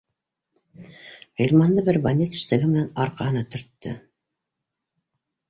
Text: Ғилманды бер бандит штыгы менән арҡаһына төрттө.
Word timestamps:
Ғилманды 1.41 1.83
бер 1.89 1.99
бандит 2.07 2.39
штыгы 2.39 2.71
менән 2.73 2.89
арҡаһына 3.05 3.45
төрттө. 3.59 3.95